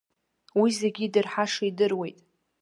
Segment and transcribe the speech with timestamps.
[0.59, 2.17] Уи зегьы идырҳаша идыруеит.